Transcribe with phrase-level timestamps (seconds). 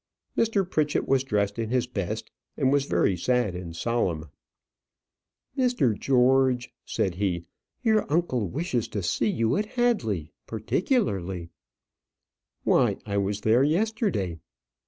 [0.35, 0.67] Mr.
[0.67, 4.31] Pritchett was dressed in his best, and was very sad and solemn.
[5.55, 5.95] "Mr.
[5.95, 7.45] George," said he,
[7.83, 11.21] "your uncle wishes to see you at Hadley, particular."
[12.63, 14.39] "Why, I was there yesterday."